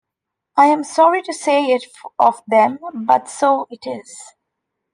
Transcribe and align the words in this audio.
I 0.57 0.65
am 0.65 0.83
sorry 0.83 1.21
to 1.21 1.31
say 1.31 1.65
it 1.65 1.85
of 2.17 2.41
them, 2.47 2.79
but 3.05 3.29
so 3.29 3.67
it 3.69 3.85
is. 3.85 4.19